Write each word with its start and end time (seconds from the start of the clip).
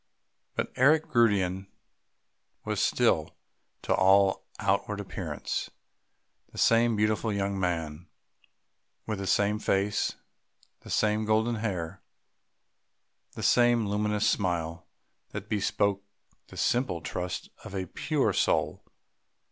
But 0.55 0.71
Eric 0.77 1.11
Gundian 1.11 1.67
was 2.65 2.81
still, 2.81 3.35
to 3.83 3.93
all 3.93 4.47
outward 4.57 4.99
appearance, 4.99 5.69
the 6.51 6.57
same 6.57 6.95
beautiful 6.95 7.31
young 7.31 7.59
man, 7.59 8.07
with 9.05 9.19
the 9.19 9.27
same 9.27 9.59
face, 9.59 10.15
the 10.79 10.89
same 10.89 11.23
golden 11.23 11.57
hair, 11.57 12.01
the 13.33 13.43
same 13.43 13.85
luminous 13.87 14.27
smile 14.27 14.87
that 15.33 15.47
bespoke 15.49 16.03
the 16.47 16.57
simple 16.57 17.01
trust 17.01 17.49
of 17.63 17.75
a 17.75 17.85
pure 17.85 18.33
soul.... 18.33 18.83